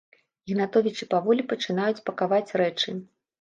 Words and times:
Ігнатовічы 0.53 1.07
паволі 1.11 1.45
пачынаюць 1.51 2.03
пакаваць 2.09 2.49
рэчы. 2.65 2.97